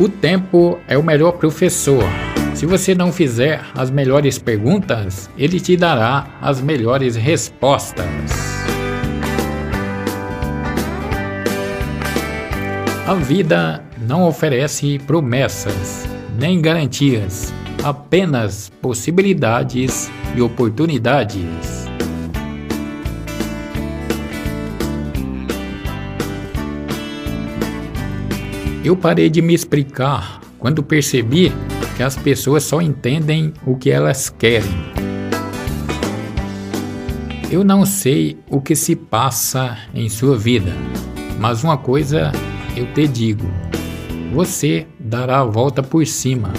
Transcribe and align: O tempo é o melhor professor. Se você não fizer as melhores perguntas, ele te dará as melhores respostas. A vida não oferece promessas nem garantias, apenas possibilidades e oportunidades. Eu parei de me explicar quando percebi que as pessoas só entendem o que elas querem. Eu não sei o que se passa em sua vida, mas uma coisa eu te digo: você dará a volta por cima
O 0.00 0.08
tempo 0.08 0.78
é 0.86 0.96
o 0.96 1.02
melhor 1.02 1.32
professor. 1.32 2.04
Se 2.54 2.64
você 2.64 2.94
não 2.94 3.12
fizer 3.12 3.60
as 3.74 3.90
melhores 3.90 4.38
perguntas, 4.38 5.28
ele 5.36 5.58
te 5.58 5.76
dará 5.76 6.38
as 6.40 6.60
melhores 6.60 7.16
respostas. 7.16 8.06
A 13.08 13.14
vida 13.14 13.82
não 14.06 14.28
oferece 14.28 15.00
promessas 15.00 16.08
nem 16.38 16.62
garantias, 16.62 17.52
apenas 17.82 18.70
possibilidades 18.80 20.08
e 20.36 20.40
oportunidades. 20.40 21.77
Eu 28.84 28.96
parei 28.96 29.28
de 29.28 29.42
me 29.42 29.54
explicar 29.54 30.40
quando 30.58 30.82
percebi 30.82 31.52
que 31.96 32.02
as 32.02 32.16
pessoas 32.16 32.62
só 32.64 32.80
entendem 32.80 33.52
o 33.66 33.76
que 33.76 33.90
elas 33.90 34.30
querem. 34.30 34.70
Eu 37.50 37.64
não 37.64 37.84
sei 37.84 38.38
o 38.48 38.60
que 38.60 38.76
se 38.76 38.94
passa 38.94 39.76
em 39.94 40.08
sua 40.08 40.36
vida, 40.36 40.72
mas 41.40 41.64
uma 41.64 41.76
coisa 41.76 42.30
eu 42.76 42.86
te 42.92 43.08
digo: 43.08 43.50
você 44.32 44.86
dará 44.98 45.40
a 45.40 45.44
volta 45.44 45.82
por 45.82 46.06
cima 46.06 46.52